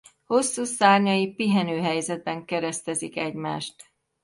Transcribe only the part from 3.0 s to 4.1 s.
egymást.